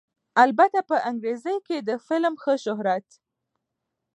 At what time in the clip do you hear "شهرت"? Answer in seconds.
2.65-3.07